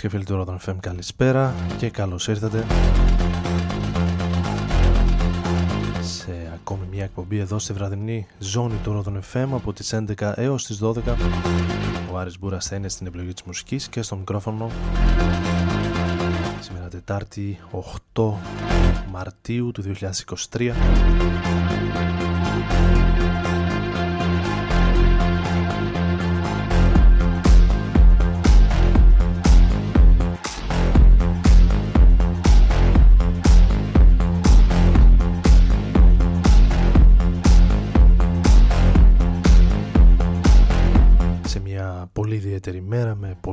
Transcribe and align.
και 0.00 0.08
φίλοι 0.08 0.24
του 0.24 0.36
Ρόδον 0.36 0.58
FM 0.66 0.76
καλησπέρα 0.80 1.54
και 1.78 1.90
καλώς 1.90 2.28
ήρθατε 2.28 2.66
σε 6.00 6.50
ακόμη 6.54 6.86
μια 6.90 7.04
εκπομπή 7.04 7.38
εδώ 7.38 7.58
στη 7.58 7.72
βραδινή 7.72 8.26
ζώνη 8.38 8.74
του 8.82 8.92
Ρόδον 8.92 9.20
FM 9.32 9.46
από 9.52 9.72
τις 9.72 9.94
11 10.18 10.32
έως 10.36 10.64
τις 10.64 10.78
12 10.82 10.92
ο 12.12 12.18
Άρης 12.18 12.38
Μπούρας 12.38 12.66
θα 12.66 12.76
είναι 12.76 12.88
στην 12.88 13.06
επιλογή 13.06 13.32
της 13.32 13.42
μουσικής 13.42 13.88
και 13.88 14.02
στο 14.02 14.16
μικρόφωνο. 14.16 14.70
Σήμερα 16.60 16.88
Τετάρτη 16.88 17.58
8 18.14 18.32
Μαρτίου 19.10 19.70
του 19.72 19.82
2023 20.52 20.72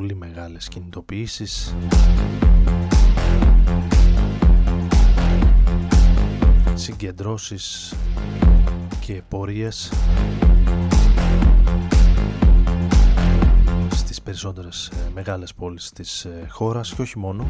πολύ 0.08 0.20
μεγάλες 0.20 0.68
κινητοποιήσεις. 0.68 1.76
Συγκεντρώσεις 6.74 7.94
και 9.00 9.22
πορείες 9.28 9.92
στις 13.90 14.22
περισσότερες 14.22 14.88
ε, 14.88 15.12
μεγάλες 15.14 15.54
πόλεις 15.54 15.92
της 15.92 16.26
ε, 16.26 16.48
χώρας 16.50 16.94
και 16.94 17.02
όχι 17.02 17.20
μόνο. 17.20 17.48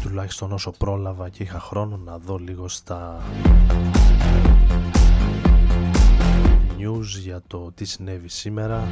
Τουλάχιστον 0.00 0.52
όσο 0.52 0.70
πρόλαβα 0.70 1.28
και 1.28 1.42
είχα 1.42 1.60
χρόνο 1.60 1.96
να 1.96 2.18
δω 2.18 2.36
λίγο 2.36 2.68
στα 2.68 3.22
news 6.80 7.20
για 7.20 7.42
το 7.46 7.72
τι 7.74 7.84
συνέβη 7.84 8.28
σήμερα 8.28 8.88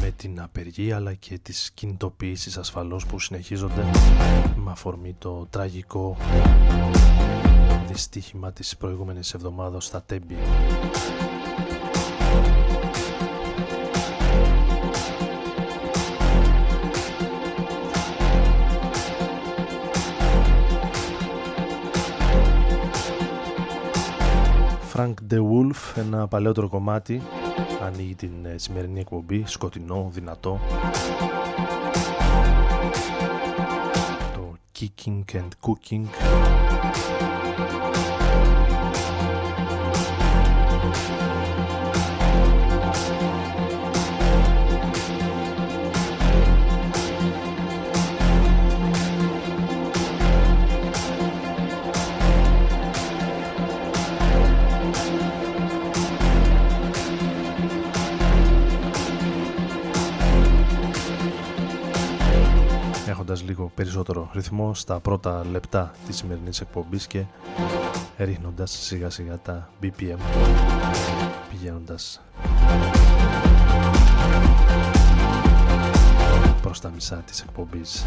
με 0.00 0.10
την 0.16 0.40
απεργία 0.40 0.96
αλλά 0.96 1.14
και 1.14 1.38
τις 1.38 1.70
κινητοποιήσεις 1.74 2.56
ασφαλώς 2.56 3.06
που 3.06 3.18
συνεχίζονται 3.18 3.84
με 4.56 4.70
αφορμή 4.70 5.14
το 5.18 5.46
τραγικό 5.50 6.16
δυστύχημα 7.88 8.52
της 8.52 8.76
προηγούμενης 8.76 9.34
εβδομάδας 9.34 9.84
στα 9.84 10.02
Τέμπη. 10.02 10.36
Frank 25.00 25.14
De 25.32 25.38
Wolf, 25.38 25.96
ένα 25.96 26.28
παλαιότερο 26.28 26.68
κομμάτι 26.68 27.22
ανοίγει 27.82 28.14
την 28.14 28.44
ε, 28.44 28.58
σημερινή 28.58 29.00
εκπομπή, 29.00 29.42
σκοτεινό, 29.46 30.10
δυνατό. 30.12 30.60
Το 34.34 34.56
Kicking 34.78 35.22
and 35.34 35.48
Cooking 35.60 36.04
λίγο 63.60 63.72
περισσότερο 63.74 64.30
ρυθμό 64.32 64.74
στα 64.74 65.00
πρώτα 65.00 65.44
λεπτά 65.50 65.90
της 66.06 66.16
σημερινής 66.16 66.60
εκπομπής 66.60 67.06
και 67.06 67.24
ρίχνοντας 68.18 68.70
σιγά 68.70 69.10
σιγά 69.10 69.38
τα 69.38 69.70
BPM 69.82 70.18
πηγαίνοντας 71.50 72.20
προς 76.62 76.80
τα 76.80 76.90
μισά 76.90 77.16
της 77.16 77.40
εκπομπής. 77.40 78.04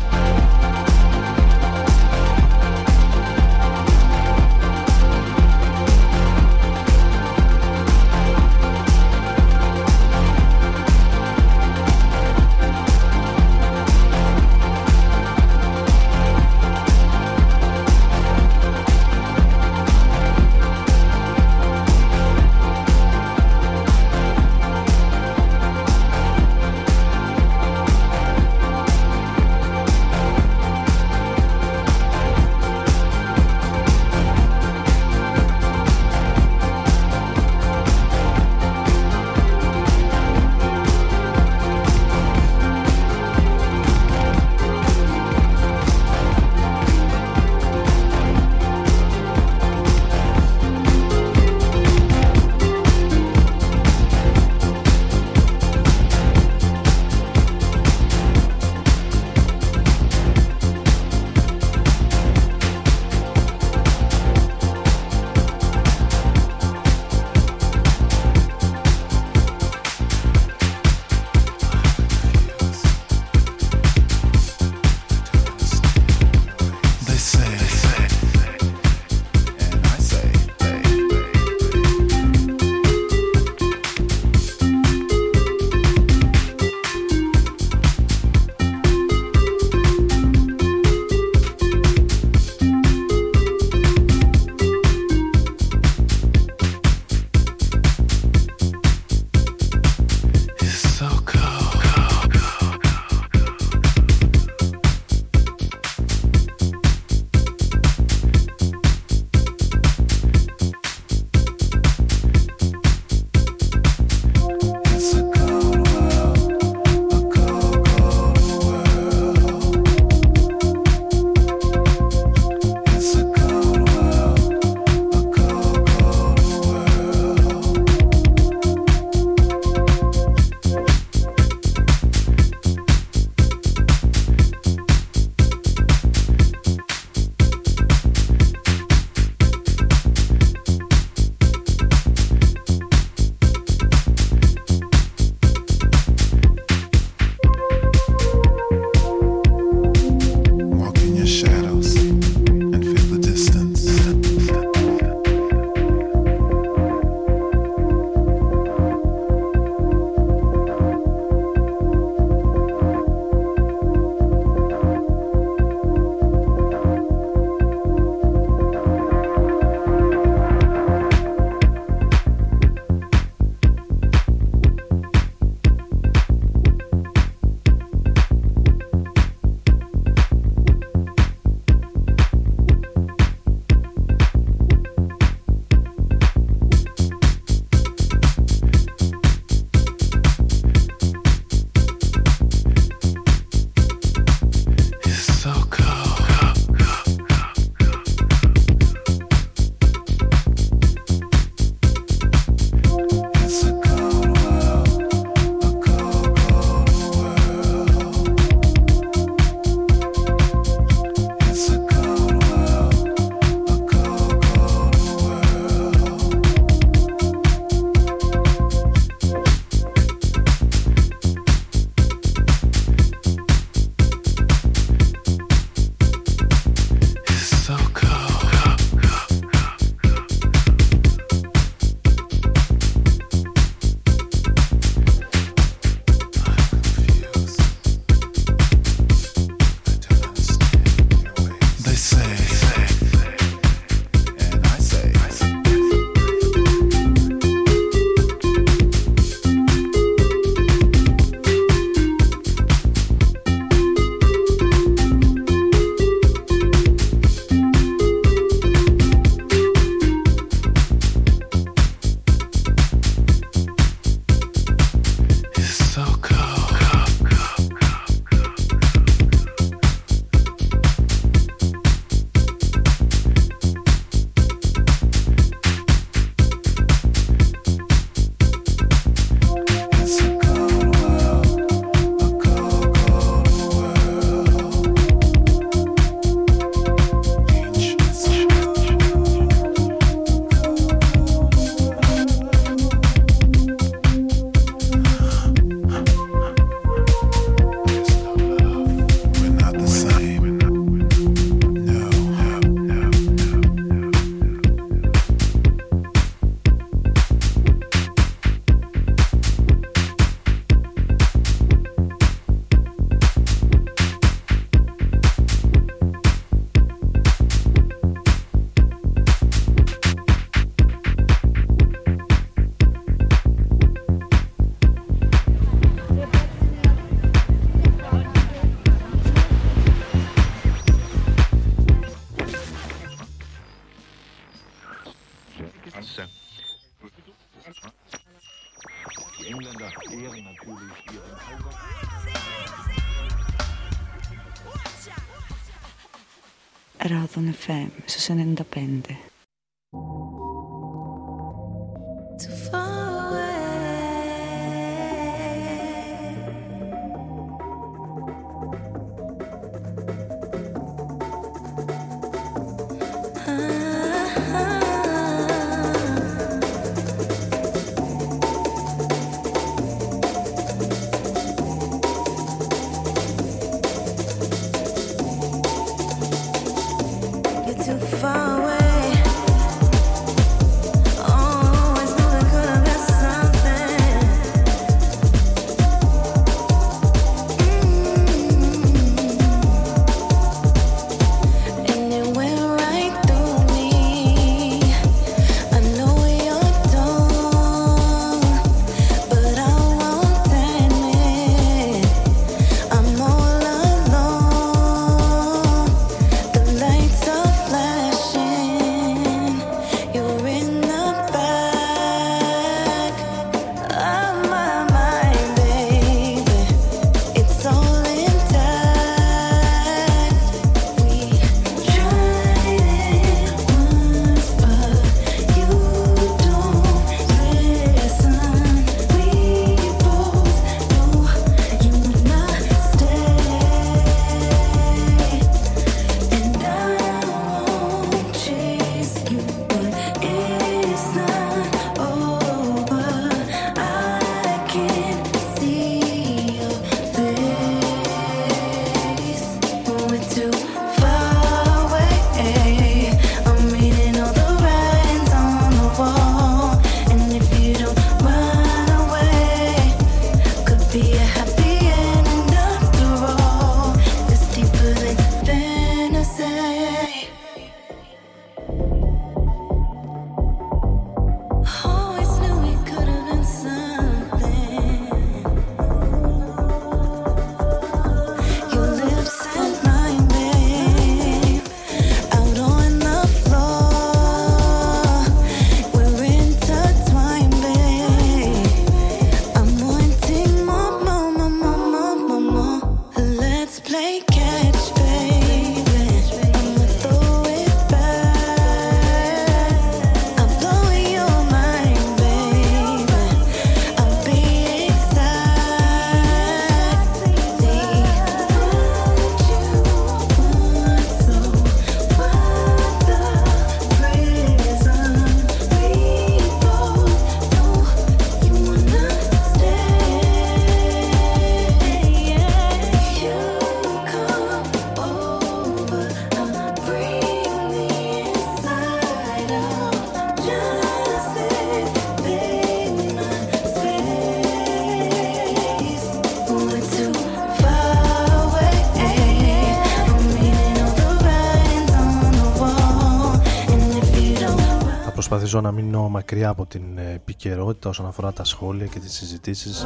Να 545.62 545.72
μείνω 545.72 546.10
μακριά 546.10 546.50
από 546.50 546.66
την 546.66 546.98
ε, 546.98 547.12
επικαιρότητα 547.14 547.90
όσον 547.90 548.06
αφορά 548.06 548.34
τα 548.34 548.44
σχόλια 548.44 548.86
και 548.86 549.00
τις 549.00 549.14
συζητήσεις. 549.14 549.86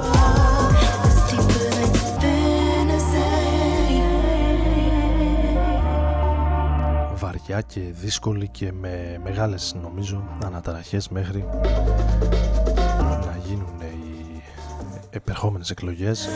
Βαριά 7.15 7.61
και 7.61 7.79
δύσκολη 8.01 8.47
και 8.47 8.71
με 8.71 9.21
μεγάλες 9.23 9.75
νομίζω 9.81 10.23
αναταραχές 10.45 11.09
μέχρι 11.09 11.45
να 13.25 13.37
γίνουν 13.45 13.79
οι 13.81 14.41
επερχόμενες 15.09 15.69
εκλογές 15.69 16.27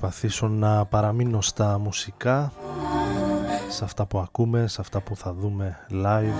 προσπαθήσω 0.00 0.48
να 0.48 0.84
παραμείνω 0.84 1.40
στα 1.40 1.78
μουσικά 1.78 2.52
σε 3.68 3.84
αυτά 3.84 4.06
που 4.06 4.18
ακούμε, 4.18 4.66
σε 4.66 4.80
αυτά 4.80 5.00
που 5.00 5.16
θα 5.16 5.32
δούμε 5.32 5.78
live. 5.90 6.32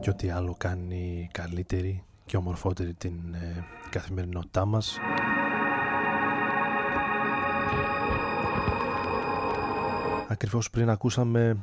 Και 0.00 0.10
ό,τι 0.10 0.30
άλλο 0.30 0.54
κάνει 0.58 1.28
καλύτερη 1.32 2.02
και 2.26 2.36
ομορφότερη 2.36 2.94
την 2.94 3.34
ε, 3.34 3.64
καθημερινότητά 3.90 4.64
μας 4.64 4.98
Ακριβώς 10.34 10.70
πριν 10.70 10.90
ακούσαμε 10.90 11.56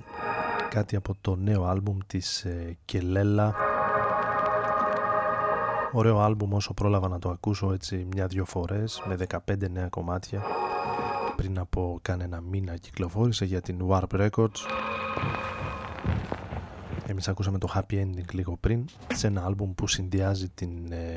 κάτι 0.70 0.96
από 0.96 1.16
το 1.22 1.36
νέο 1.36 1.63
άλμπουμ 1.63 1.98
της 2.08 2.46
ε, 2.46 2.78
Κελέλα. 2.86 3.56
Ωραίο 5.92 6.20
άλμπουμ 6.20 6.54
όσο 6.54 6.74
πρόλαβα 6.74 7.08
να 7.08 7.20
το 7.20 7.30
ακούσω 7.30 7.74
έτσι 7.74 8.08
μια-δυο 8.12 8.46
φορές 8.46 9.04
με 9.08 9.18
15 9.48 9.70
νέα 9.72 9.88
κομμάτια 9.88 10.42
πριν 11.36 11.60
από 11.60 12.00
κανένα 12.01 12.42
μήνα 12.42 12.78
κυκλοφόρησε 12.78 13.46
για 13.46 13.62
την 13.62 13.80
Warp 13.90 14.30
Records. 14.30 14.60
Εμείς 17.08 17.28
ακούσαμε 17.28 17.58
το 17.58 17.68
Happy 17.75 17.94
Ending 17.94 18.32
λίγο 18.32 18.58
πριν 18.60 18.86
σε 19.13 19.28
ένα 19.28 19.46
άλμπουμ 19.46 19.74
που 19.74 19.88
συνδυάζει 19.88 20.50
την 20.50 20.92
ε, 20.92 21.16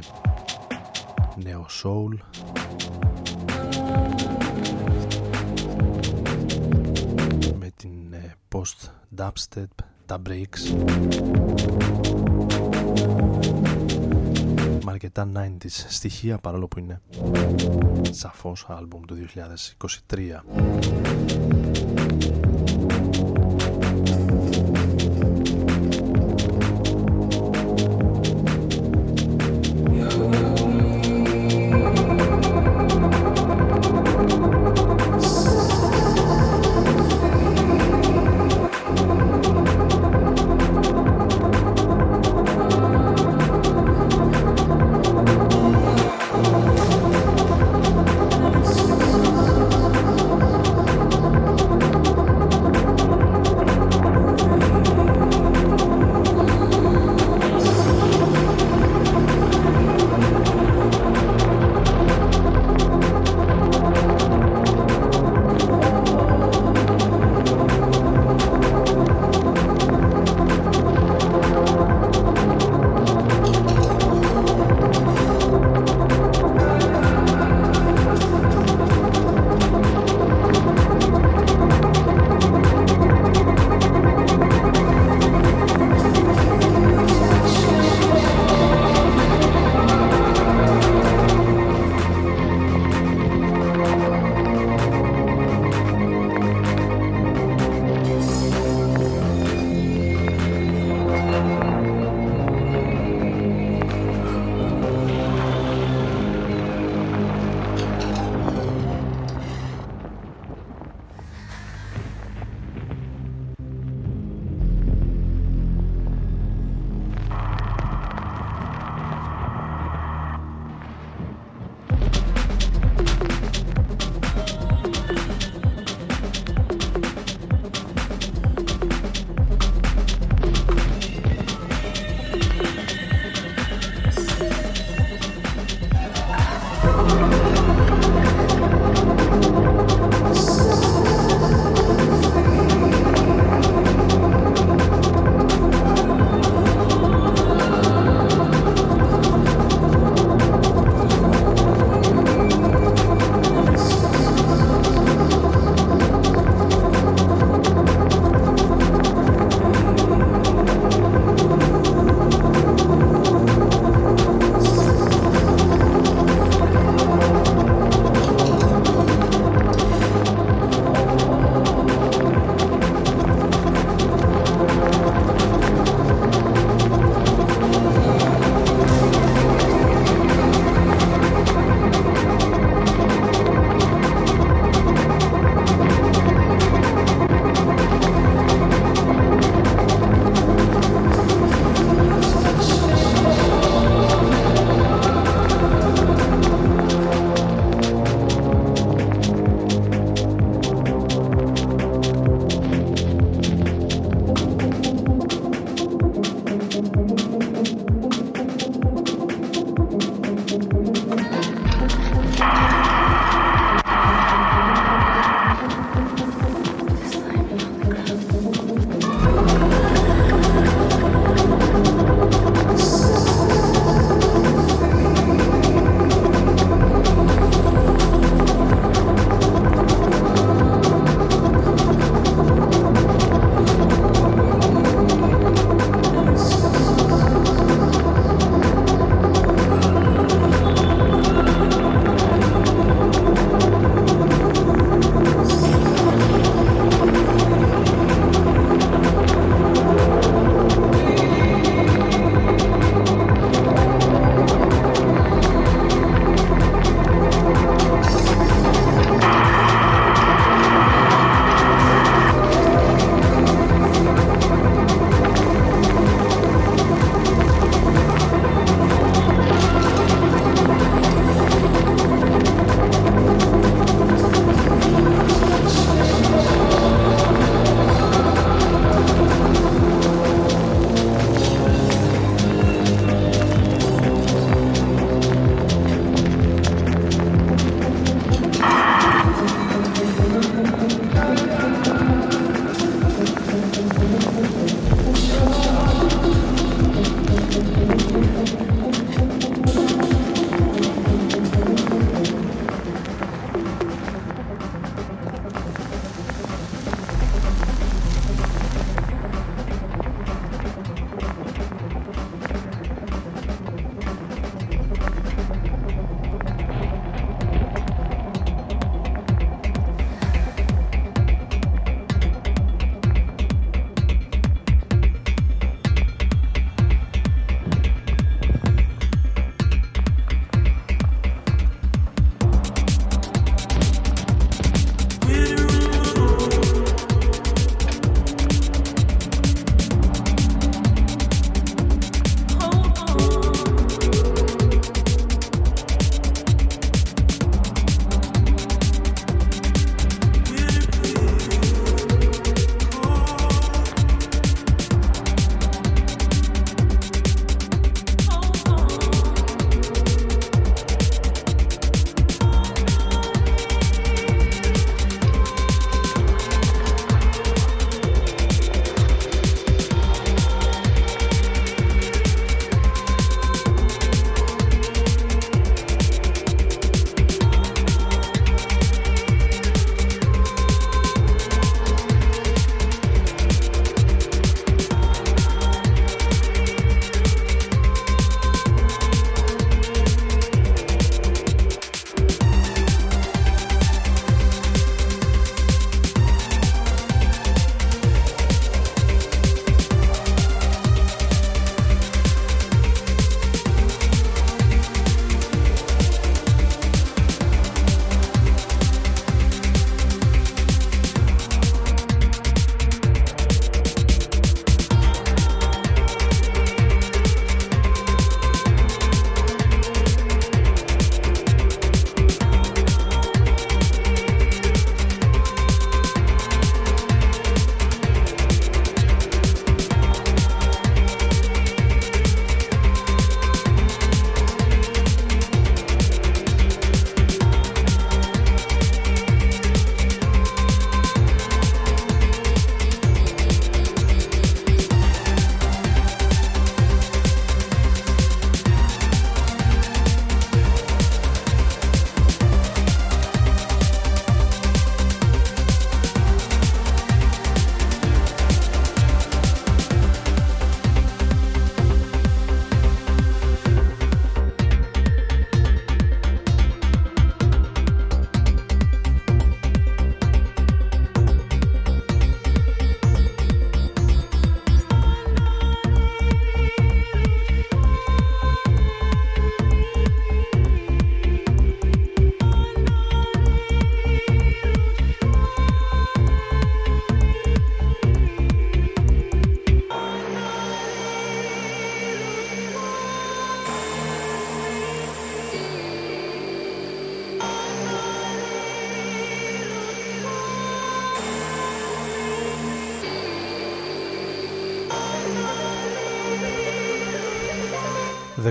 νέο 1.43 1.67
soul 1.83 2.19
post 8.55 8.91
dubstep, 9.17 9.85
τα 10.07 10.23
breaks 10.27 10.75
με 14.85 14.91
αρκετά 14.91 15.29
90s 15.35 15.69
στοιχεία 15.69 16.39
παρόλο 16.39 16.69
που 16.69 16.79
είναι 16.79 17.01
σαφώς 18.11 18.67
άλμπουμ 18.69 19.01
του 19.05 19.17
2023 19.35 20.19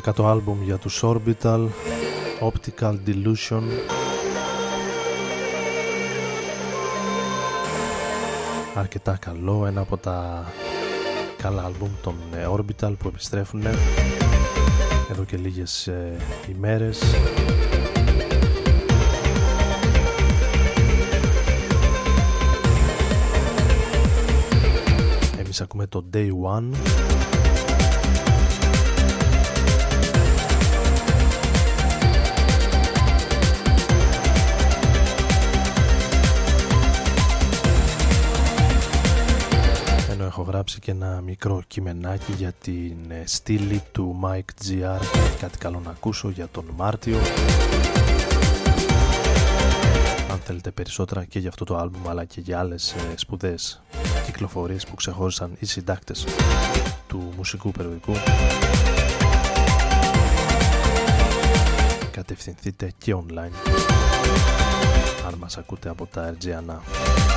Δέκατο 0.06 0.28
άλμπουμ 0.28 0.64
για 0.64 0.78
τους 0.78 1.04
Orbital 1.04 1.68
Optical 2.42 2.98
Delusion. 3.08 3.64
Αρκετά 8.76 9.18
καλό, 9.22 9.66
ένα 9.66 9.82
από 9.82 9.98
τα 9.98 10.46
καλά 11.38 11.64
άλμπουμ 11.64 11.90
των 12.02 12.16
ε, 12.34 12.48
Orbital 12.52 12.94
που 13.00 13.08
επιστρέφουν 13.08 13.64
εδώ 15.12 15.24
και 15.24 15.38
λίγες 15.38 15.88
ε, 15.88 16.18
ημέρες. 16.50 17.02
Εμείς 25.40 25.62
ακούμε 25.62 25.88
το 25.88 26.06
Day 26.14 26.30
One 26.30 26.72
και 40.84 40.92
ένα 40.92 41.22
μικρό 41.22 41.62
κειμενάκι 41.68 42.32
για 42.32 42.52
την 42.52 42.98
ε, 43.12 43.24
στήλη 43.26 43.84
του 43.92 44.20
Mike 44.24 44.68
GR 44.68 45.00
κάτι 45.40 45.58
καλό 45.58 45.82
να 45.84 45.90
ακούσω 45.90 46.30
για 46.30 46.48
τον 46.52 46.66
Μάρτιο. 46.76 47.18
Αν 50.32 50.40
θέλετε 50.44 50.72
περισσότερα 50.72 51.24
και 51.24 51.40
για 51.40 51.50
αυτό 51.50 51.66
το 51.66 51.78
άλμπουμ 51.78 52.10
αλλά 52.10 52.26
και 52.26 52.42
για 52.42 52.60
άλλες 52.60 52.92
ε, 52.92 53.14
σπουδές 53.16 53.82
κυκλοφορίες 54.26 54.86
που 54.86 54.96
ξεχώρισαν 54.96 55.56
οι 55.60 55.66
συντάκτες 55.66 56.26
του 57.08 57.34
μουσικού 57.36 57.72
περιοδικού. 57.72 58.14
Κατευθυνθείτε 62.12 62.92
και 62.98 63.16
online 63.16 63.70
αν 65.28 65.36
μας 65.40 65.58
ακούτε 65.58 65.90
από 65.90 66.06
τα 66.06 66.36
RGNA 66.40 67.33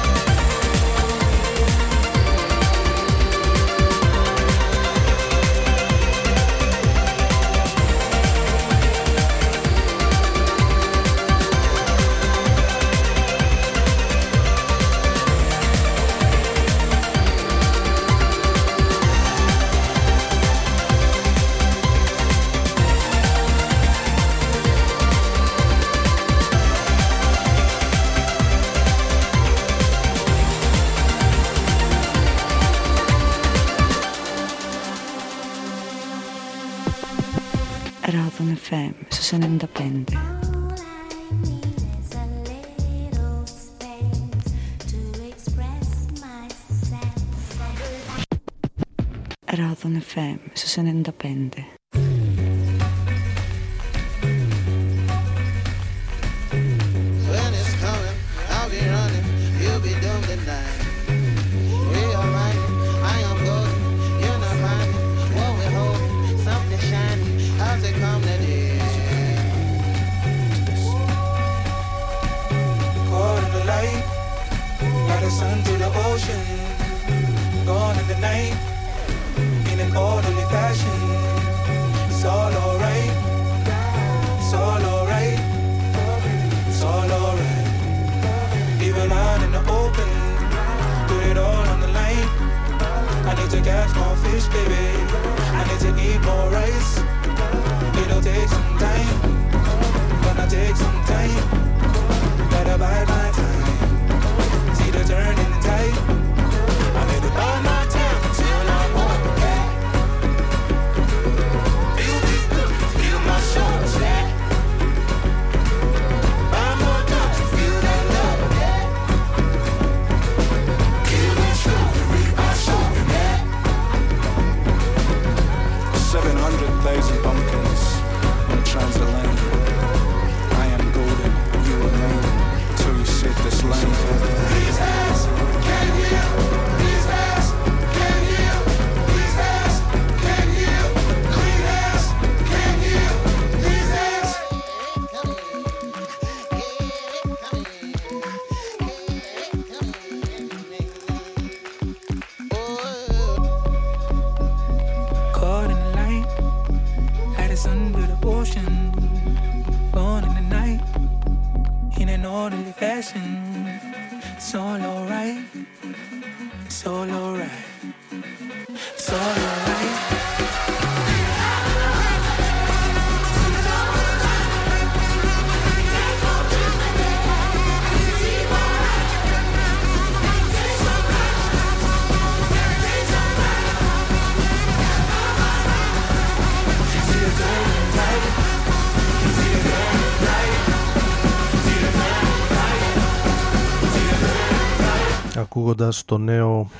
ακούγοντας 195.77 196.05
το 196.05 196.19
νέο 196.19 196.71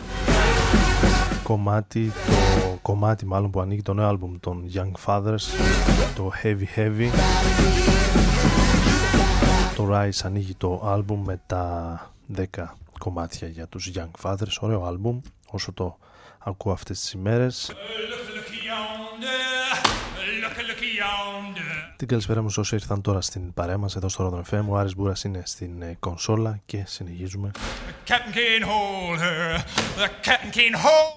κομμάτι, 1.43 2.13
το 2.61 2.79
κομμάτι 2.83 3.27
μάλλον 3.27 3.51
που 3.51 3.61
ανοίγει 3.61 3.83
το 3.83 3.95
νέο 3.95 4.07
άλμπουμ 4.07 4.37
των 4.41 4.71
Young 4.75 4.93
Fathers, 5.07 5.43
το 6.15 6.31
Heavy 6.43 6.65
Heavy. 6.77 7.09
Το 9.77 9.89
Rise 9.93 10.21
ανοίγει 10.23 10.55
το 10.55 10.83
άλμπουμ 10.85 11.23
με 11.25 11.41
τα 11.47 12.13
10 12.37 12.45
κομμάτια 12.99 13.49
για 13.49 13.67
τους 13.67 13.91
Young 13.95 14.11
Fathers, 14.23 14.57
ωραίο 14.61 14.85
άλμπουμ, 14.85 15.21
όσο 15.51 15.73
το 15.73 15.99
ακούω 16.39 16.73
αυτές 16.73 17.01
τις 17.01 17.13
ημέρες. 17.13 17.73
Την 21.97 22.09
καλησπέρα 22.09 22.43
μου 22.43 22.49
όσοι 22.57 22.75
ήρθαν 22.75 23.01
τώρα 23.01 23.21
στην 23.21 23.55
παρέα 23.55 23.79
μας 23.79 23.97
εδώ 23.97 24.09
στο 24.09 24.45
Rodon 24.51 24.55
FM. 24.55 24.65
Ο 24.69 24.77
Άρης 24.77 24.95
Μπούρας 24.97 25.25
είναι 25.25 25.43
στην 25.45 25.83
ε, 25.83 25.97
κονσόλα 26.01 26.61
και 26.67 26.83
συνεχίζουμε 26.87 27.51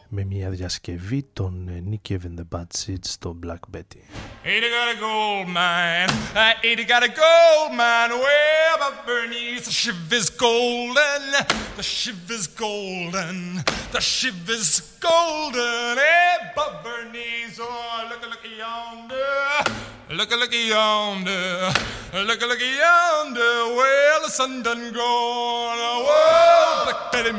με 0.08 0.24
μια 0.24 0.50
διασκευή 0.50 1.24
των 1.34 1.67
ε, 1.67 1.84
Nicky 1.89 2.12
Even 2.12 2.39
the 2.39 2.58
Bad 2.58 2.67
Seeds 2.86 2.98
στο 3.02 3.39
Black 3.45 3.76
Betty. 3.78 4.02
Ada 4.45 4.67
got 4.76 4.89
a 4.93 4.98
gold 5.06 5.48
mine, 5.58 6.12
uh, 6.34 6.67
Ada 6.69 6.84
got 6.91 7.04
a 7.04 7.12
gold 7.24 7.72
mine, 7.82 8.12
way 8.24 8.45
above 8.48 8.59
Bernice. 9.10 9.65
The 9.65 9.72
shiv 9.72 10.13
is 10.13 10.30
golden, 10.30 11.24
the 11.78 11.82
shiv 11.82 12.30
is 12.30 12.45
golden, 12.45 13.63
the 13.91 14.00
shiv 14.00 14.48
is 14.48 14.82
golden, 15.00 15.98
eh, 15.98 16.52
above 16.52 16.84
Bernice. 16.84 17.60
Oh, 17.60 18.08
look, 18.08 18.22
look 18.30 18.45
yonder. 18.45 19.26
Look, 20.12 20.30
look 20.30 20.54
yonder, 20.54 21.74
look, 22.13 22.41
look 22.41 22.62
yonder. 22.62 23.76
Well, 23.78 24.22
the 24.22 24.30
sun 24.30 24.62
done 24.62 24.93
gone. 24.93 25.80
Whoa, 26.06 26.84
Black 26.86 27.12
Betty, 27.12 27.32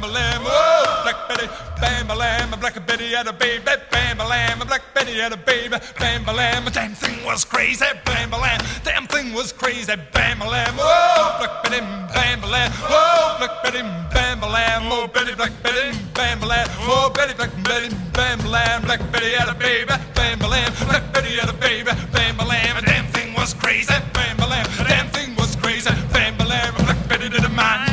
bam, 0.00 0.12
lamb. 0.12 0.42
Oh, 0.44 0.48
Whoa, 0.48 1.02
Black 1.02 1.28
Betty, 1.28 1.46
bam, 1.80 2.08
lamb. 2.08 2.50
Black 2.60 2.86
Betty 2.86 3.10
had 3.10 3.26
a 3.26 3.32
baby, 3.32 3.64
bam, 3.90 4.18
lamb. 4.18 4.58
Black 4.58 4.82
Betty 4.94 5.14
had 5.20 5.32
a 5.32 5.36
baby, 5.36 5.76
bam, 5.98 6.24
lamb. 6.24 6.64
Damn 6.72 6.94
thing 6.94 7.24
was 7.24 7.44
crazy, 7.44 7.84
bam, 8.04 8.30
lamb. 8.30 8.60
Damn 8.84 9.06
thing 9.06 9.32
was 9.32 9.52
crazy, 9.52 9.94
bam, 10.12 10.40
lamb. 10.40 10.74
Whoa, 10.76 11.38
Black 11.38 11.62
Betty, 11.62 11.80
bam, 11.80 12.40
lamb. 12.42 12.72
Whoa, 12.72 13.38
Black 13.38 13.62
Betty, 13.62 13.82
bam, 14.12 14.40
lamb. 14.40 14.82
Oh, 14.92 15.06
Betty, 15.06 15.34
Black 15.34 15.52
Betty, 15.62 15.98
bam, 16.14 16.40
lamb. 16.40 16.68
Oh, 16.80 17.10
Betty, 17.14 17.34
Black 17.34 17.52
Betty, 17.64 17.94
bam, 18.12 18.38
lamb. 18.46 18.82
Black 18.82 19.12
Betty 19.12 19.30
had 19.32 19.48
a 19.48 19.54
baby, 19.54 19.92
bam, 20.14 20.38
lamb. 20.40 20.72
Black 20.88 21.12
Betty 21.12 21.36
had 21.36 21.48
a 21.48 21.52
baby 21.54 21.90
bam 22.12 22.36
lamb, 22.48 22.84
damn 22.84 23.06
thing 23.06 23.34
was 23.34 23.54
crazy, 23.54 23.94
bam 24.12 24.36
lamb, 24.38 24.66
damn 24.86 25.08
thing 25.08 25.34
was 25.36 25.56
crazy, 25.56 25.90
bam 26.12 26.36
lamb, 26.38 26.74
Black 26.74 27.08
Betty 27.08 27.28
didn't 27.28 27.54
mind, 27.54 27.89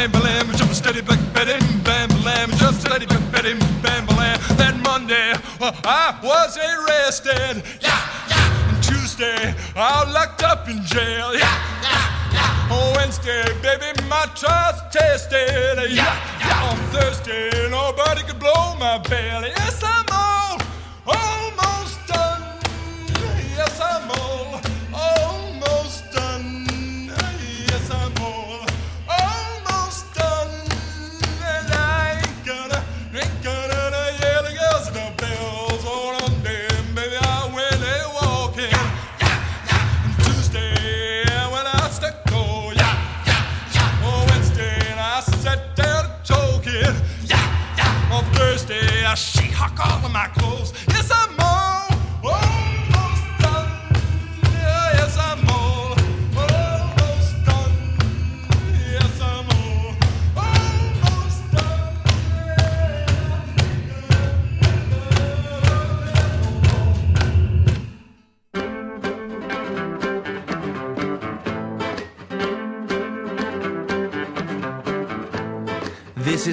Bam 0.00 0.22
lamb, 0.22 0.50
jump 0.56 0.72
steady, 0.72 1.02
Black 1.02 1.20
Betty, 1.34 1.58
bam 1.84 2.08
lamb, 2.24 2.50
jump 2.52 2.74
steady, 2.74 3.04
Black 3.04 3.20
Betty, 3.30 3.52
bam 3.82 4.06
lamb. 4.16 4.40
That 4.56 4.80
Monday, 4.82 5.34
I 5.60 6.18
was 6.22 6.56
arrested. 6.56 7.62
Yeah. 7.82 8.80
Tuesday, 8.80 9.54
I'm 9.76 10.10
locked 10.14 10.42
up 10.42 10.70
in 10.70 10.82
jail. 10.86 11.34
Yeah, 11.36 11.52
yeah, 11.84 12.32
yeah. 12.32 12.74
On 12.74 12.96
Wednesday, 12.96 13.44
baby, 13.60 13.92
my 14.08 14.24
trial's 14.34 14.80
tested. 14.90 15.92
Yeah, 15.92 16.16
yeah. 16.40 16.70
On 16.70 16.78
Thursday, 16.88 17.50
nobody 17.68 18.22
could 18.22 18.38
blow 18.38 18.76
my 18.78 18.96
bail. 19.06 19.42
Yes, 19.42 19.82
I'm 19.84 20.06
all 20.10 20.39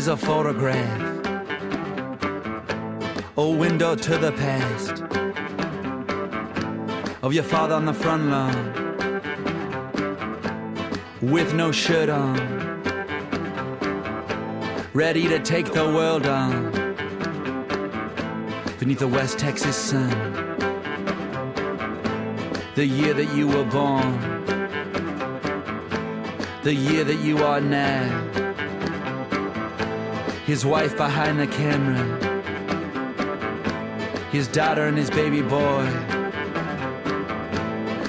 a 0.07 0.15
photograph, 0.15 1.01
a 3.35 3.49
window 3.49 3.93
to 3.93 4.17
the 4.17 4.31
past. 4.31 5.01
Of 7.23 7.33
your 7.33 7.43
father 7.43 7.75
on 7.75 7.85
the 7.85 7.93
front 7.93 8.27
lawn. 8.27 8.73
With 11.21 11.53
no 11.55 11.71
shirt 11.73 12.07
on, 12.07 12.37
ready 14.93 15.27
to 15.27 15.39
take 15.39 15.73
the 15.73 15.85
world 15.85 16.25
on. 16.25 16.71
Beneath 18.79 18.99
the 18.99 19.09
West 19.09 19.37
Texas 19.39 19.75
sun. 19.75 20.09
The 22.75 22.85
year 22.85 23.13
that 23.13 23.33
you 23.33 23.47
were 23.47 23.65
born, 23.65 24.45
the 26.63 26.73
year 26.73 27.03
that 27.03 27.19
you 27.19 27.43
are 27.43 27.59
now 27.59 28.36
his 30.47 30.65
wife 30.65 30.95
behind 30.95 31.37
the 31.37 31.45
camera, 31.45 32.01
his 34.31 34.47
daughter 34.47 34.85
and 34.85 34.97
his 34.97 35.09
baby 35.09 35.41
boy. 35.41 35.85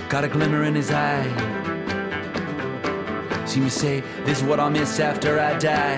Got 0.08 0.22
a 0.22 0.28
glimmer 0.28 0.62
in 0.62 0.76
his 0.76 0.92
eye. 0.92 1.26
See 3.44 3.58
me 3.58 3.68
say, 3.68 4.04
This 4.24 4.38
is 4.38 4.44
what 4.44 4.60
I'll 4.60 4.70
miss 4.70 5.00
after 5.00 5.40
I 5.40 5.58
die. 5.58 5.96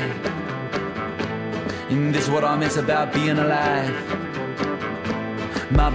And 1.90 2.14
this 2.14 2.24
is 2.24 2.30
what 2.30 2.42
I'll 2.42 2.56
miss 2.56 2.78
about 2.78 3.12
being 3.12 3.38
alive. 3.38 3.94
My 5.70 5.90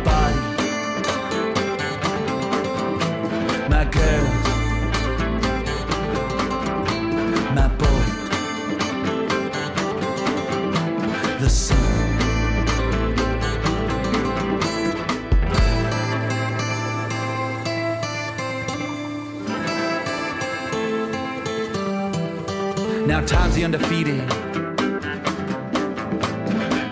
undefeated, 23.75 24.29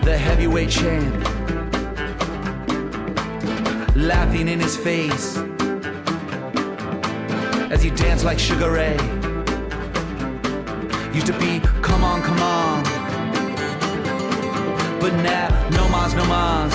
the 0.04 0.18
heavyweight 0.18 0.68
champ, 0.68 1.14
laughing 3.96 4.48
in 4.48 4.60
his 4.60 4.76
face 4.76 5.38
as 7.70 7.82
you 7.82 7.90
dance 7.92 8.22
like 8.22 8.38
Sugar 8.38 8.70
Ray. 8.70 8.96
Used 11.14 11.26
to 11.26 11.38
be, 11.38 11.60
come 11.80 12.04
on, 12.04 12.20
come 12.22 12.42
on 12.42 12.84
but 15.00 15.12
now 15.22 15.48
no 15.70 15.88
mas, 15.88 16.14
no 16.14 16.24
mas. 16.26 16.74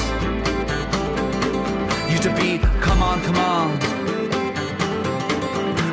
Used 2.12 2.24
to 2.24 2.36
be, 2.36 2.58
come 2.80 3.04
on, 3.04 3.22
come 3.22 3.38
on. 3.38 3.80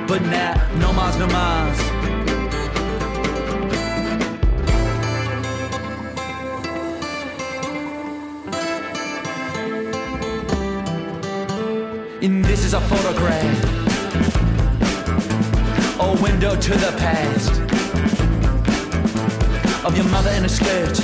But 0.06 0.22
now 0.22 0.54
no 0.78 0.92
mas, 0.92 1.18
no 1.18 1.26
mas. 1.26 1.95
A 12.76 12.80
photograph, 12.80 13.64
a 15.98 16.22
window 16.22 16.54
to 16.54 16.72
the 16.72 16.92
past. 16.98 17.52
Of 19.82 19.96
your 19.96 20.04
mother 20.06 20.30
in 20.32 20.44
a 20.44 20.48
skirt. 20.48 20.98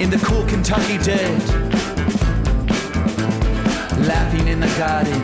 In 0.00 0.08
the 0.08 0.16
cool 0.24 0.46
Kentucky 0.46 0.96
dirt, 0.96 1.44
laughing 4.08 4.48
in 4.48 4.60
the 4.60 4.72
garden, 4.78 5.20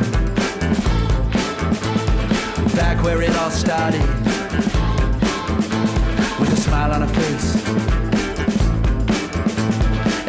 back 2.74 3.02
where 3.02 3.22
it 3.22 3.34
all 3.36 3.50
started, 3.50 4.02
with 6.38 6.52
a 6.52 6.56
smile 6.56 6.92
on 6.92 7.00
her 7.00 7.14
face, 7.20 7.56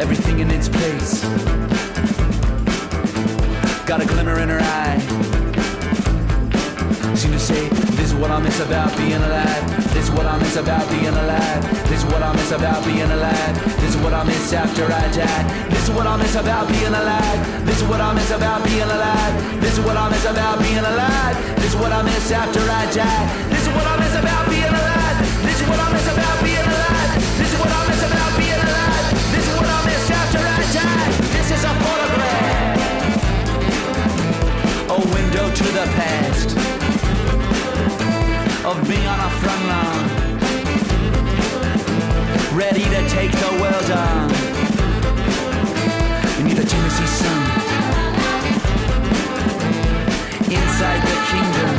everything 0.00 0.38
in 0.38 0.50
its 0.50 0.70
place. 0.70 1.61
Got 3.92 4.00
a 4.00 4.06
glimmer 4.06 4.40
in 4.40 4.48
her 4.48 4.58
eye. 4.58 4.98
Seem 7.14 7.30
to 7.32 7.38
say, 7.38 7.68
this 7.68 8.08
is 8.08 8.14
what 8.14 8.30
I 8.30 8.40
miss 8.40 8.58
about 8.60 8.96
being 8.96 9.20
alive. 9.20 9.92
This 9.92 10.08
is 10.08 10.10
what 10.10 10.24
I 10.24 10.38
miss 10.38 10.56
about 10.56 10.88
being 10.88 11.12
alive. 11.12 11.60
This 11.90 12.02
is 12.02 12.06
what 12.06 12.22
I 12.22 12.32
miss 12.32 12.52
about 12.52 12.82
being 12.86 13.10
alive. 13.10 13.54
This 13.82 13.94
is 13.94 14.00
what 14.00 14.14
I 14.14 14.24
miss 14.24 14.50
after 14.54 14.84
I 14.86 15.04
die. 15.12 15.68
This 15.68 15.82
is 15.82 15.90
what 15.90 16.06
I 16.06 16.16
miss 16.16 16.34
about 16.34 16.68
being 16.68 16.94
alive. 17.02 17.66
This 17.66 17.82
is 17.82 17.86
what 17.86 18.00
I 18.00 18.14
miss 18.14 18.30
about 18.30 18.64
being 18.64 18.80
alive. 18.80 19.60
This 19.60 19.76
is 19.76 19.84
what 19.84 19.98
I 19.98 20.08
miss 20.08 20.24
about 20.24 20.58
being 20.60 20.78
alive. 20.78 21.56
This 21.56 21.74
is 21.74 21.76
what 21.76 21.92
I 21.92 22.00
miss 22.00 22.32
after 22.32 22.60
I 22.60 22.90
die. 22.94 23.51
Window 35.32 35.54
to 35.54 35.64
the 35.64 35.86
past 35.96 36.56
of 38.66 38.88
me 38.88 39.06
on 39.06 39.18
a 39.18 39.30
front 39.40 39.64
line, 39.72 40.08
ready 42.54 42.84
to 42.84 43.08
take 43.08 43.32
the 43.32 43.52
world 43.60 43.90
on. 43.90 44.28
Beneath 46.36 46.58
the 46.58 46.66
Tennessee 46.66 47.06
sun, 47.06 47.42
inside 50.52 51.02
the 51.08 51.16
kingdom, 51.30 51.74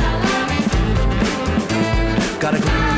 got 2.40 2.54
a 2.54 2.58
gleam 2.58 2.93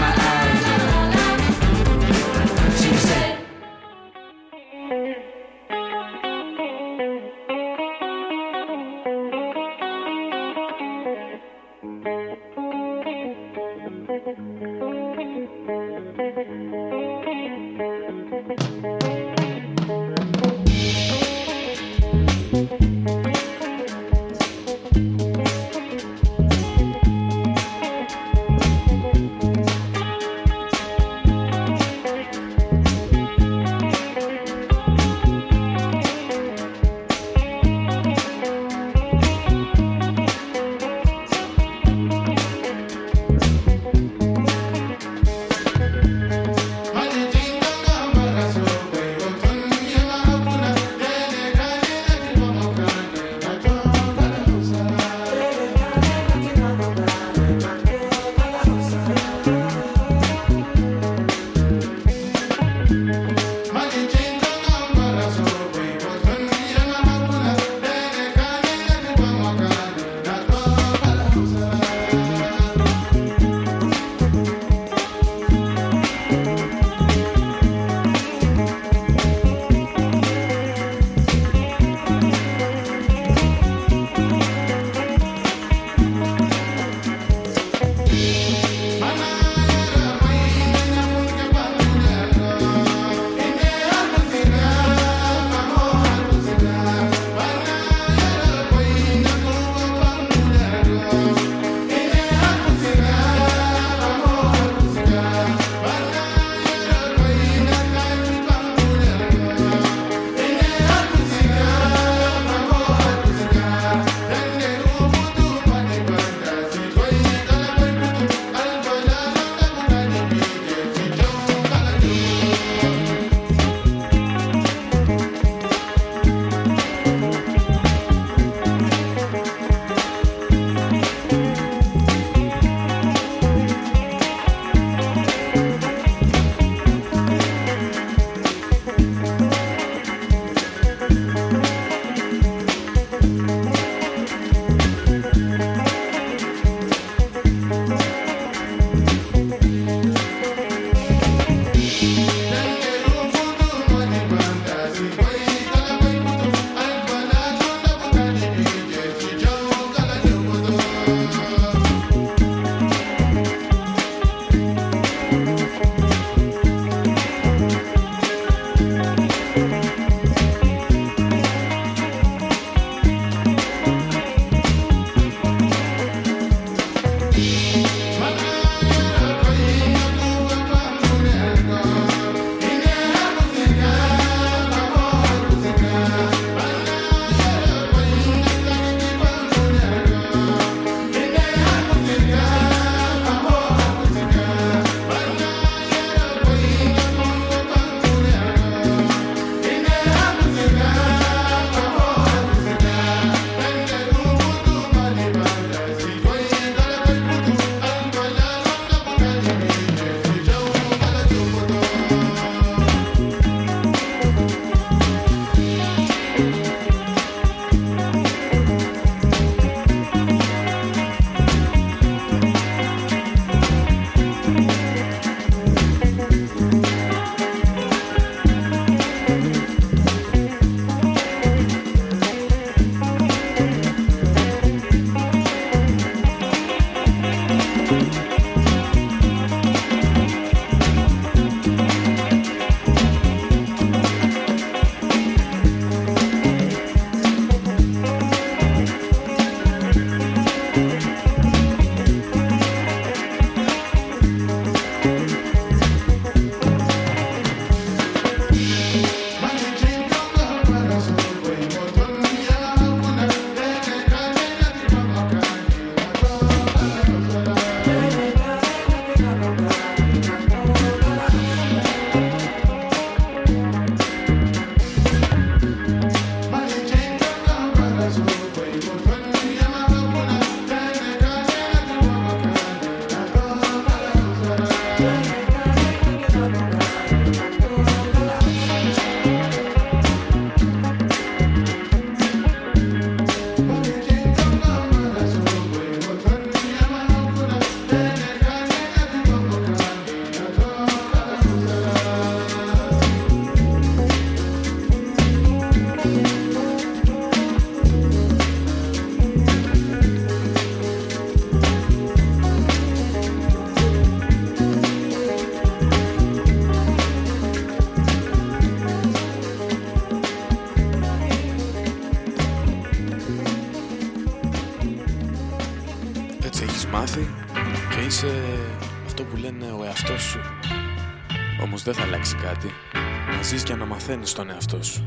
μαθαίνεις 334.09 334.33
τον 334.33 334.51
εαυτό 334.51 334.83
σου. 334.83 335.05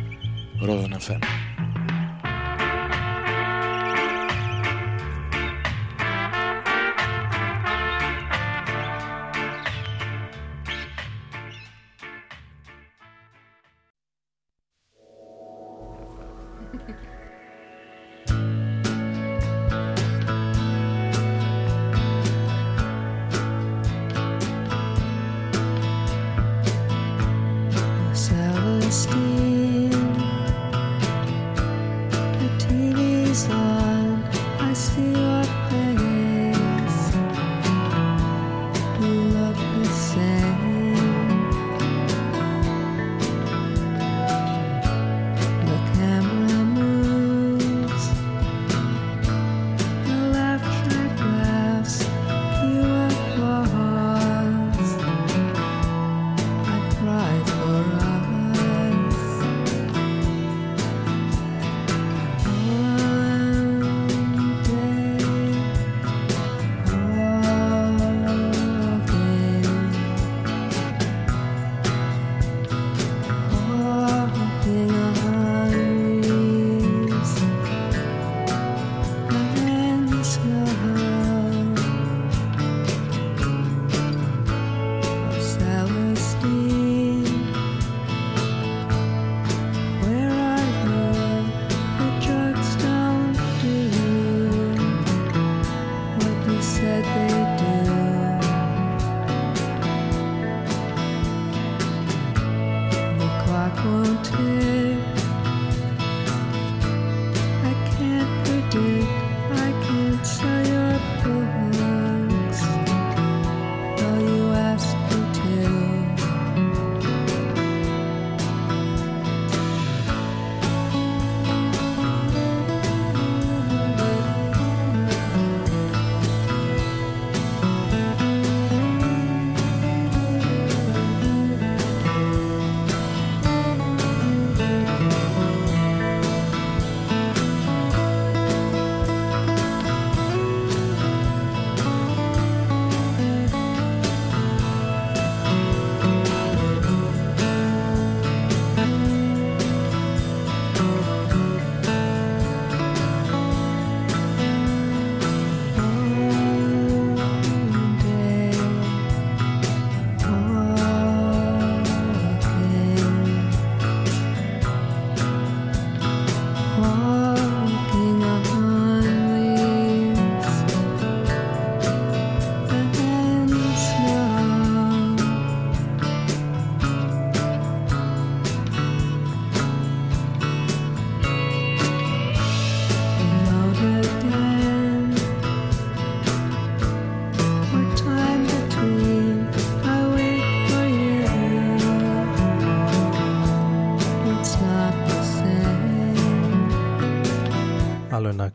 Ρόδο 0.61 0.87
FM. 1.07 1.19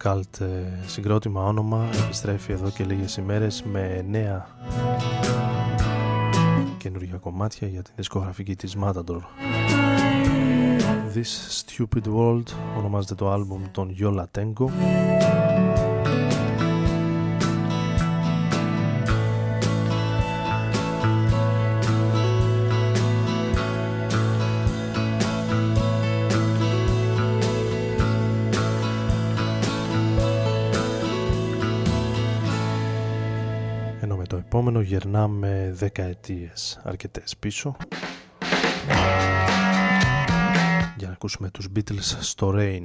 καλτ 0.04 0.40
ε, 0.40 0.78
συγκρότημα 0.86 1.44
όνομα 1.44 1.88
επιστρέφει 2.04 2.52
εδώ 2.52 2.70
και 2.70 2.84
λίγες 2.84 3.16
ημέρες 3.16 3.62
με 3.62 4.04
νέα 4.08 4.46
καινούργια 6.78 7.16
κομμάτια 7.16 7.68
για 7.68 7.82
την 7.82 7.92
δισκογραφική 7.96 8.56
της 8.56 8.76
Matador. 8.82 9.20
This 11.14 11.62
Stupid 11.64 12.06
World 12.16 12.46
ονομάζεται 12.78 13.14
το 13.14 13.30
άλμπουμ 13.30 13.62
των 13.72 13.96
Yola 14.00 14.24
Tango 14.38 14.68
επόμενο 34.66 34.84
γυρνάμε 34.84 35.70
δεκαετίες 35.74 36.80
αρκετές 36.82 37.36
πίσω 37.38 37.76
για 40.96 41.06
να 41.06 41.12
ακούσουμε 41.12 41.50
τους 41.50 41.68
Beatles 41.76 42.16
στο 42.20 42.54
Rain. 42.56 42.82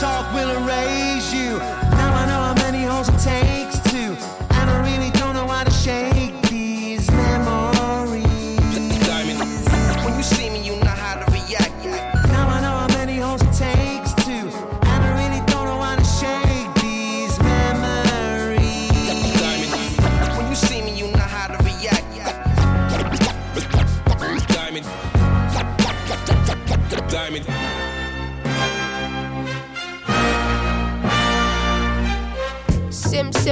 talk 0.00 0.32
will 0.32 0.48
erase 0.50 1.34
you. 1.34 1.97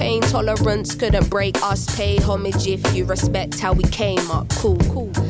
pain 0.00 0.22
tolerance 0.22 0.94
couldn't 0.94 1.28
break 1.28 1.62
us. 1.62 1.84
Pay 1.94 2.16
homage 2.16 2.66
if 2.66 2.80
you 2.96 3.04
respect 3.04 3.60
how 3.60 3.74
we 3.74 3.84
came 3.84 4.30
up. 4.30 4.48
Cool, 4.48 4.78
cool. 4.88 5.29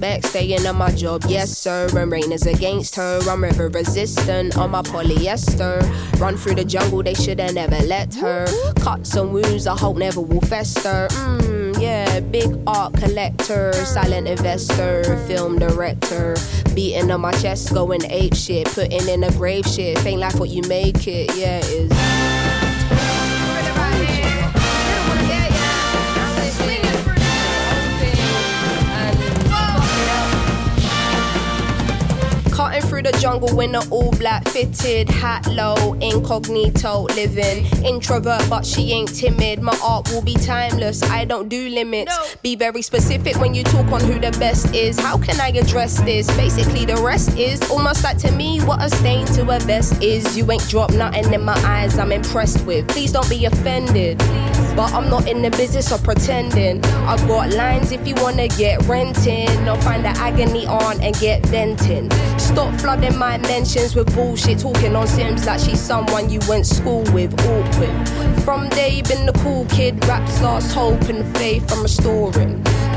Back, 0.00 0.24
staying 0.24 0.64
on 0.64 0.76
my 0.76 0.92
job, 0.92 1.24
yes 1.26 1.58
sir. 1.58 1.88
And 1.96 2.12
rain 2.12 2.30
is 2.30 2.46
against 2.46 2.94
her. 2.94 3.18
I'm 3.28 3.42
river 3.42 3.68
resistant 3.68 4.56
on 4.56 4.70
my 4.70 4.82
polyester. 4.82 5.80
Run 6.20 6.36
through 6.36 6.54
the 6.54 6.64
jungle, 6.64 7.02
they 7.02 7.14
should've 7.14 7.52
never 7.54 7.78
let 7.84 8.14
her. 8.14 8.46
Cuts 8.80 9.16
and 9.16 9.32
wounds, 9.32 9.66
I 9.66 9.76
hope 9.76 9.96
never 9.96 10.20
will 10.20 10.40
fester. 10.42 11.08
Mmm, 11.10 11.80
yeah, 11.80 12.20
big 12.20 12.56
art 12.66 12.94
collector, 12.94 13.72
silent 13.72 14.28
investor, 14.28 15.02
film 15.26 15.58
director. 15.58 16.36
Beating 16.74 17.10
on 17.10 17.20
my 17.20 17.32
chest, 17.32 17.74
going 17.74 18.04
ape 18.04 18.36
shit, 18.36 18.68
putting 18.68 19.08
in 19.08 19.24
a 19.24 19.32
grave 19.32 19.66
shit. 19.66 20.04
Ain't 20.06 20.20
life 20.20 20.38
what 20.38 20.50
you 20.50 20.62
make 20.68 21.08
it, 21.08 21.36
yeah, 21.36 21.58
it 21.58 21.92
is. 21.92 22.67
Through 32.80 33.02
the 33.02 33.12
jungle 33.12 33.60
in 33.60 33.74
an 33.74 33.82
all 33.90 34.10
black 34.12 34.46
fitted 34.48 35.08
hat 35.08 35.46
low, 35.46 35.94
incognito 35.94 37.02
living. 37.14 37.66
Introvert, 37.84 38.42
but 38.48 38.64
she 38.64 38.92
ain't 38.92 39.14
timid. 39.14 39.62
My 39.62 39.78
art 39.82 40.08
will 40.10 40.22
be 40.22 40.34
timeless. 40.34 41.02
I 41.02 41.24
don't 41.24 41.48
do 41.48 41.68
limits. 41.68 42.10
No. 42.16 42.24
Be 42.42 42.56
very 42.56 42.82
specific 42.82 43.36
when 43.40 43.54
you 43.54 43.62
talk 43.64 43.86
on 43.92 44.00
who 44.00 44.18
the 44.18 44.30
best 44.38 44.74
is. 44.74 44.98
How 44.98 45.18
can 45.18 45.40
I 45.40 45.48
address 45.48 46.00
this? 46.02 46.26
Basically, 46.36 46.84
the 46.84 46.96
rest 46.96 47.36
is 47.36 47.60
almost 47.70 48.02
like 48.02 48.18
to 48.18 48.32
me 48.32 48.60
what 48.60 48.82
a 48.82 48.90
stain 48.90 49.26
to 49.26 49.42
a 49.50 49.58
vest 49.60 50.02
is. 50.02 50.36
You 50.36 50.50
ain't 50.50 50.68
dropped 50.68 50.94
nothing 50.94 51.32
in 51.32 51.44
my 51.44 51.58
eyes. 51.64 51.98
I'm 51.98 52.12
impressed 52.12 52.64
with. 52.66 52.86
Please 52.88 53.12
don't 53.12 53.28
be 53.28 53.44
offended. 53.44 54.18
But 54.76 54.92
I'm 54.92 55.08
not 55.10 55.28
in 55.28 55.42
the 55.42 55.50
business 55.50 55.92
of 55.92 56.02
pretending. 56.02 56.84
I 56.84 57.16
got 57.26 57.54
lines 57.54 57.92
if 57.92 58.06
you 58.06 58.14
wanna 58.16 58.48
get 58.48 58.82
renting. 58.86 59.68
Or 59.68 59.80
find 59.82 60.04
the 60.04 60.10
agony 60.10 60.66
on 60.66 61.00
and 61.02 61.18
get 61.18 61.44
venting. 61.46 62.10
Stop 62.38 62.74
flooding 62.80 63.16
my 63.16 63.38
mentions 63.38 63.94
with 63.94 64.14
bullshit. 64.14 64.60
Talking 64.60 64.96
on 64.96 65.06
Simz 65.06 65.46
like 65.46 65.60
she's 65.60 65.80
someone 65.80 66.30
you 66.30 66.40
went 66.48 66.66
school 66.66 67.02
with. 67.12 67.32
Awkward. 67.46 68.08
From 68.44 68.68
day 68.70 69.02
been 69.02 69.26
the 69.26 69.32
cool 69.44 69.64
kid. 69.66 70.04
Raps 70.06 70.40
lost 70.42 70.72
hope 70.74 71.02
and 71.02 71.24
faith 71.36 71.70
I'm 71.72 71.82
restoring. 71.82 72.62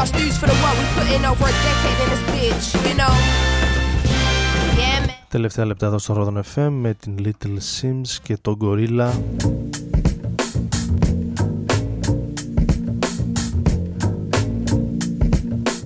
y'all 0.00 0.08
stews 0.14 0.36
for 0.40 0.46
the 0.46 0.58
work 0.64 0.76
we 0.80 0.86
put 0.98 1.08
in 1.14 1.22
over 1.30 1.46
a 1.52 1.54
decade 1.68 1.98
in 2.04 2.08
this 2.12 2.24
bitch, 2.32 2.66
you 2.88 2.94
know. 3.00 3.12
Yeah, 4.78 5.00
man. 5.00 5.10
Τελευταία 5.28 5.64
λεπτά 5.64 5.86
εδώ 5.86 5.98
στο 5.98 6.14
Rodon 6.16 6.40
FM 6.54 6.70
με 6.70 6.94
την 6.94 7.14
Little 7.18 7.56
Simz 7.56 8.18
και 8.22 8.36
τον 8.36 8.58
Gorilla. 8.62 9.10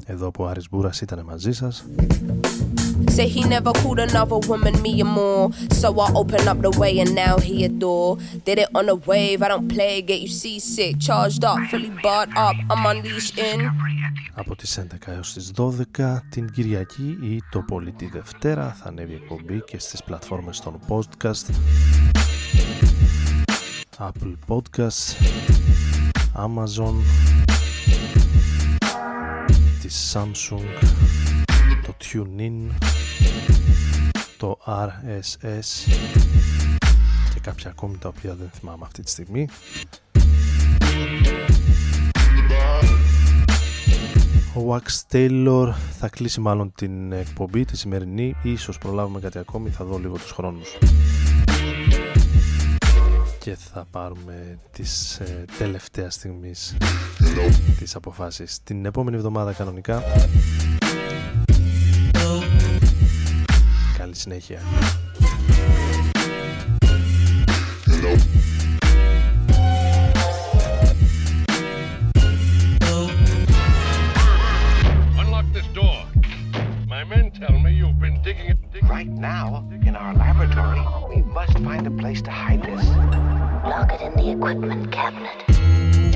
Εδώ 0.06 0.30
που 0.30 0.44
ο 0.44 0.46
Άρης 0.46 0.68
Μπούρας 0.70 1.00
ήταν 1.00 1.24
μαζί 1.24 1.52
σας. 1.52 1.84
Say 3.16 3.28
he 3.28 3.44
never 3.44 3.72
called 3.80 4.00
another 4.00 4.38
woman 4.48 4.74
me 4.82 5.00
or 5.00 5.04
more. 5.04 5.52
So 5.70 5.88
I 6.00 6.10
open 6.14 6.48
up 6.48 6.60
the 6.62 6.70
way 6.80 6.98
and 6.98 7.14
now 7.14 7.38
he 7.38 7.64
adore. 7.64 8.18
Did 8.44 8.58
it 8.58 8.68
on 8.74 8.88
a 8.88 8.96
wave, 8.96 9.42
I 9.42 9.48
don't 9.48 9.68
play, 9.68 10.02
get 10.02 10.20
you 10.20 10.28
seasick. 10.28 10.98
Charged 10.98 11.44
up, 11.44 11.58
fully 11.70 11.92
barred 12.02 12.30
up, 12.36 12.56
I'm 12.70 12.84
unleashing. 12.86 13.60
Από 14.37 14.57
τις 14.57 14.78
11 14.78 14.85
έως 15.07 15.32
τις 15.32 15.51
12 15.57 16.18
την 16.28 16.51
Κυριακή 16.51 17.18
ή 17.22 17.43
το 17.51 17.61
πολύ 17.62 17.93
τη 17.93 18.07
Δευτέρα 18.07 18.72
θα 18.72 18.89
ανέβει 18.89 19.14
εκπομπή 19.14 19.62
και 19.62 19.78
στις 19.78 20.03
πλατφόρμες 20.03 20.61
των 20.61 20.80
podcast. 20.89 21.51
Apple 23.99 24.35
Podcast 24.47 25.16
Amazon 26.35 26.95
της 29.80 30.16
Samsung 30.16 30.64
το 31.87 31.97
TuneIn 32.05 32.70
το 34.37 34.59
RSS 34.66 35.93
και 37.35 37.41
κάποια 37.41 37.70
ακόμη 37.70 37.97
τα 37.97 38.09
οποία 38.09 38.35
δεν 38.35 38.51
θυμάμαι 38.55 38.85
αυτή 38.85 39.03
τη 39.03 39.11
στιγμή 39.11 39.49
Ο 44.57 44.74
Wax 44.74 45.12
Taylor 45.12 45.72
θα 45.98 46.09
κλείσει 46.09 46.40
μάλλον 46.40 46.72
την 46.74 47.12
εκπομπή 47.12 47.64
τη 47.64 47.76
σημερινή. 47.76 48.36
Ίσως 48.42 48.78
προλάβουμε 48.78 49.20
κάτι 49.20 49.38
ακόμη 49.38 49.70
θα 49.70 49.84
δω 49.84 49.98
λίγο 49.98 50.16
τους 50.16 50.30
χρόνους. 50.30 50.78
Και 53.38 53.57
θα 53.72 53.86
πάρουμε 53.90 54.59
τις 54.72 55.18
ε, 55.20 55.44
τελευταία 55.59 56.11
στιγμής 56.11 56.76
τις 57.78 57.94
αποφάσεις. 57.94 58.59
Την 58.64 58.84
επόμενη 58.84 59.16
εβδομάδα 59.16 59.52
κανονικά. 59.52 60.02
Καλή 63.98 64.14
συνέχεια 64.14 64.61
My 77.05 77.16
men 77.16 77.30
tell 77.32 77.59
me 77.59 77.70
you've 77.70 78.00
been 78.00 78.22
digging 78.22 78.46
it. 78.46 78.72
Digging 78.72 78.88
Right 78.88 79.07
now, 79.07 79.68
in 79.84 79.94
our 79.94 80.14
laboratory, 80.14 80.80
we 81.14 81.20
must 81.20 81.59
find 81.59 81.86
a 81.86 81.90
place 81.90 82.22
to 82.22 82.30
hide 82.30 82.62
this. 82.62 82.82
Lock 83.68 83.92
it 83.92 84.00
in 84.00 84.14
the 84.14 84.30
equipment 84.30 84.90
cabinet. 84.90 86.13